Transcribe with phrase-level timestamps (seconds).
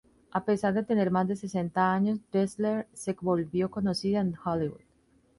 [0.31, 4.81] A pesar de tener más de sesenta años, Dressler se volvió conocida en Hollywood.